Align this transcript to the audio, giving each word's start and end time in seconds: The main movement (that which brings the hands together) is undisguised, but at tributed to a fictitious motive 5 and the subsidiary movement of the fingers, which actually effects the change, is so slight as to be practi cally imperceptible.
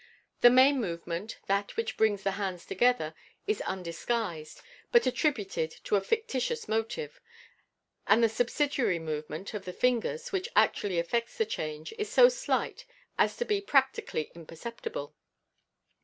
The 0.39 0.49
main 0.49 0.81
movement 0.81 1.37
(that 1.45 1.77
which 1.77 1.95
brings 1.95 2.23
the 2.23 2.31
hands 2.31 2.65
together) 2.65 3.13
is 3.45 3.61
undisguised, 3.61 4.61
but 4.91 5.05
at 5.05 5.13
tributed 5.13 5.69
to 5.83 5.95
a 5.95 6.01
fictitious 6.01 6.67
motive 6.67 7.11
5 8.07 8.07
and 8.07 8.23
the 8.23 8.27
subsidiary 8.29 8.97
movement 8.97 9.53
of 9.53 9.63
the 9.65 9.73
fingers, 9.73 10.31
which 10.31 10.49
actually 10.55 10.97
effects 10.97 11.37
the 11.37 11.45
change, 11.45 11.93
is 11.99 12.09
so 12.11 12.29
slight 12.29 12.85
as 13.19 13.37
to 13.37 13.45
be 13.45 13.61
practi 13.61 14.03
cally 14.07 14.31
imperceptible. 14.33 15.13